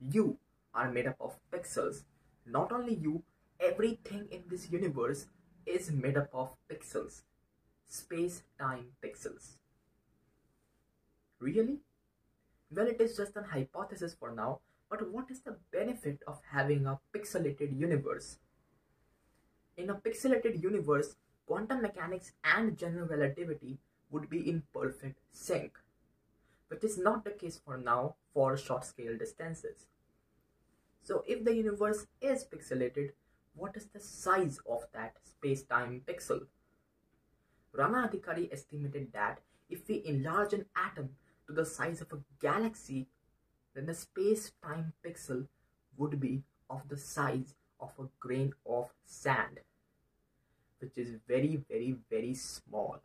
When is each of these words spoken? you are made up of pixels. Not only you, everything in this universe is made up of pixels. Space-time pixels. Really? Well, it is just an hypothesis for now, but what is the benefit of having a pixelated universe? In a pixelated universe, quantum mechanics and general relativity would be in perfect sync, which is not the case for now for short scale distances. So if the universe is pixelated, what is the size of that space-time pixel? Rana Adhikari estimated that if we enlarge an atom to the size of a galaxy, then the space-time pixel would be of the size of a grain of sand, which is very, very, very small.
you 0.00 0.38
are 0.74 0.90
made 0.90 1.06
up 1.06 1.16
of 1.20 1.38
pixels. 1.52 2.04
Not 2.46 2.72
only 2.72 2.94
you, 2.94 3.22
everything 3.58 4.26
in 4.30 4.42
this 4.48 4.70
universe 4.70 5.26
is 5.66 5.90
made 5.90 6.16
up 6.16 6.30
of 6.32 6.50
pixels. 6.70 7.22
Space-time 7.88 8.86
pixels. 9.04 9.56
Really? 11.38 11.78
Well, 12.70 12.86
it 12.86 13.00
is 13.00 13.16
just 13.16 13.36
an 13.36 13.44
hypothesis 13.44 14.14
for 14.18 14.30
now, 14.30 14.60
but 14.88 15.10
what 15.10 15.30
is 15.30 15.40
the 15.40 15.56
benefit 15.72 16.20
of 16.26 16.40
having 16.52 16.86
a 16.86 17.00
pixelated 17.14 17.78
universe? 17.78 18.38
In 19.76 19.90
a 19.90 19.94
pixelated 19.94 20.62
universe, 20.62 21.16
quantum 21.46 21.82
mechanics 21.82 22.32
and 22.44 22.76
general 22.78 23.06
relativity 23.06 23.78
would 24.10 24.28
be 24.28 24.48
in 24.48 24.62
perfect 24.72 25.18
sync, 25.32 25.78
which 26.70 26.84
is 26.84 26.96
not 26.96 27.24
the 27.24 27.30
case 27.30 27.60
for 27.64 27.76
now 27.76 28.14
for 28.32 28.56
short 28.56 28.84
scale 28.84 29.18
distances. 29.18 29.86
So 31.02 31.24
if 31.26 31.44
the 31.44 31.54
universe 31.54 32.06
is 32.20 32.44
pixelated, 32.44 33.10
what 33.54 33.76
is 33.76 33.86
the 33.86 34.00
size 34.00 34.60
of 34.68 34.86
that 34.92 35.16
space-time 35.24 36.02
pixel? 36.06 36.46
Rana 37.72 38.08
Adhikari 38.08 38.52
estimated 38.52 39.12
that 39.12 39.40
if 39.68 39.88
we 39.88 40.02
enlarge 40.04 40.52
an 40.52 40.66
atom 40.76 41.10
to 41.46 41.52
the 41.52 41.66
size 41.66 42.00
of 42.00 42.12
a 42.12 42.18
galaxy, 42.40 43.08
then 43.74 43.86
the 43.86 43.94
space-time 43.94 44.92
pixel 45.04 45.46
would 45.96 46.20
be 46.20 46.42
of 46.68 46.88
the 46.88 46.96
size 46.96 47.54
of 47.80 47.90
a 47.98 48.04
grain 48.20 48.52
of 48.64 48.90
sand, 49.04 49.60
which 50.78 50.96
is 50.96 51.16
very, 51.26 51.60
very, 51.68 51.96
very 52.08 52.34
small. 52.34 53.00